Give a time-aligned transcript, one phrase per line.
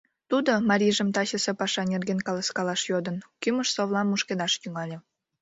[0.29, 4.97] Тудо, марийжым тачысе паша нерген каласкалаш йодын, кӱмыж-совлам мушкедаш тӱҥале.